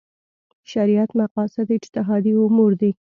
شریعت 0.71 1.09
مقاصد 1.21 1.67
اجتهادي 1.77 2.31
امور 2.43 2.71
دي. 2.81 2.91